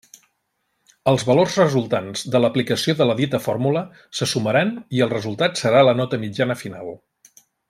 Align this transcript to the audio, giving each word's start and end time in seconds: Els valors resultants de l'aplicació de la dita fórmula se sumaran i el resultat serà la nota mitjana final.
Els 1.11 1.25
valors 1.31 1.57
resultants 1.59 2.23
de 2.35 2.41
l'aplicació 2.41 2.97
de 3.03 3.07
la 3.09 3.17
dita 3.21 3.43
fórmula 3.45 3.85
se 4.21 4.29
sumaran 4.35 4.75
i 4.99 5.07
el 5.09 5.15
resultat 5.15 5.65
serà 5.65 5.89
la 5.91 5.99
nota 6.01 6.23
mitjana 6.29 6.59
final. 6.65 6.95